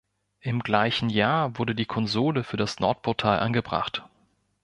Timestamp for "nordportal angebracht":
2.79-4.03